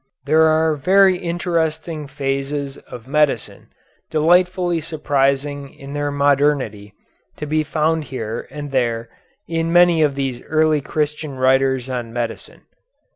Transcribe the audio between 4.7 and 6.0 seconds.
surprising in